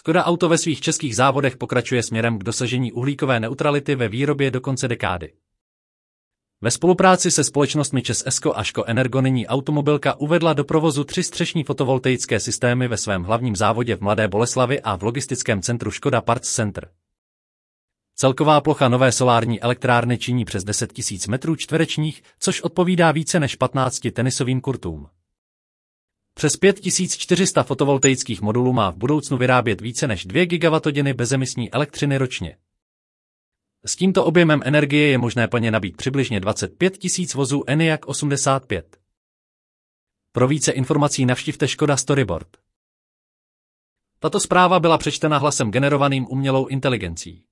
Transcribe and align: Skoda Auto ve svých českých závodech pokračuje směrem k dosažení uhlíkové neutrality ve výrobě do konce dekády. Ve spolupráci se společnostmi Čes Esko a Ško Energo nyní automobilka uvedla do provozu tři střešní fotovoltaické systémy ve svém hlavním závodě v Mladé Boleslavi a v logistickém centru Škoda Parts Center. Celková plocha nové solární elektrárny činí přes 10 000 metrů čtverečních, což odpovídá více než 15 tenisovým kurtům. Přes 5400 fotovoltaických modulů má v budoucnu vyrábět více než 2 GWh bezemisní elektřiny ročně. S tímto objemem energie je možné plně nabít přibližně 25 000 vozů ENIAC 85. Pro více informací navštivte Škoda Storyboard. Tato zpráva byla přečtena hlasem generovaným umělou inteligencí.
Skoda 0.00 0.24
Auto 0.24 0.48
ve 0.48 0.58
svých 0.58 0.80
českých 0.80 1.16
závodech 1.16 1.56
pokračuje 1.56 2.02
směrem 2.02 2.38
k 2.38 2.44
dosažení 2.44 2.92
uhlíkové 2.92 3.40
neutrality 3.40 3.94
ve 3.94 4.08
výrobě 4.08 4.50
do 4.50 4.60
konce 4.60 4.88
dekády. 4.88 5.32
Ve 6.60 6.70
spolupráci 6.70 7.30
se 7.30 7.44
společnostmi 7.44 8.02
Čes 8.02 8.22
Esko 8.26 8.56
a 8.56 8.62
Ško 8.62 8.84
Energo 8.84 9.20
nyní 9.20 9.46
automobilka 9.46 10.14
uvedla 10.14 10.52
do 10.52 10.64
provozu 10.64 11.04
tři 11.04 11.22
střešní 11.22 11.64
fotovoltaické 11.64 12.40
systémy 12.40 12.88
ve 12.88 12.96
svém 12.96 13.22
hlavním 13.22 13.56
závodě 13.56 13.96
v 13.96 14.00
Mladé 14.00 14.28
Boleslavi 14.28 14.80
a 14.80 14.96
v 14.96 15.02
logistickém 15.02 15.62
centru 15.62 15.90
Škoda 15.90 16.20
Parts 16.20 16.52
Center. 16.52 16.88
Celková 18.14 18.60
plocha 18.60 18.88
nové 18.88 19.12
solární 19.12 19.60
elektrárny 19.60 20.18
činí 20.18 20.44
přes 20.44 20.64
10 20.64 20.92
000 21.10 21.20
metrů 21.28 21.56
čtverečních, 21.56 22.22
což 22.38 22.62
odpovídá 22.62 23.12
více 23.12 23.40
než 23.40 23.56
15 23.56 24.00
tenisovým 24.12 24.60
kurtům. 24.60 25.08
Přes 26.40 26.56
5400 26.56 27.62
fotovoltaických 27.62 28.40
modulů 28.42 28.72
má 28.72 28.90
v 28.90 28.96
budoucnu 28.96 29.36
vyrábět 29.36 29.80
více 29.80 30.06
než 30.06 30.24
2 30.24 30.44
GWh 30.44 31.12
bezemisní 31.12 31.72
elektřiny 31.72 32.16
ročně. 32.18 32.56
S 33.84 33.96
tímto 33.96 34.24
objemem 34.24 34.60
energie 34.64 35.08
je 35.08 35.18
možné 35.18 35.48
plně 35.48 35.70
nabít 35.70 35.96
přibližně 35.96 36.40
25 36.40 36.98
000 37.18 37.28
vozů 37.34 37.64
ENIAC 37.66 38.00
85. 38.06 38.96
Pro 40.32 40.48
více 40.48 40.72
informací 40.72 41.26
navštivte 41.26 41.68
Škoda 41.68 41.96
Storyboard. 41.96 42.48
Tato 44.18 44.40
zpráva 44.40 44.80
byla 44.80 44.98
přečtena 44.98 45.38
hlasem 45.38 45.70
generovaným 45.70 46.26
umělou 46.30 46.66
inteligencí. 46.66 47.44